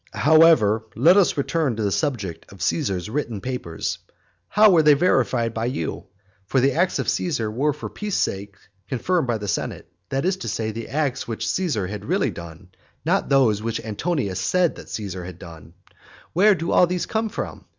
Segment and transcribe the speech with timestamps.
[0.15, 0.19] XXXIX.
[0.21, 3.99] However, let us return to the subject of Caesar's written papers.
[4.47, 6.05] How were they verified by you?
[6.47, 8.55] For the acts of Caesar were for peace's sake
[8.89, 12.69] confirmed by the senate; that is to say, the acts which Caesar had really done,
[13.05, 15.75] not those which Antonius said that Caesar had done.
[16.33, 17.65] Where do all these come from?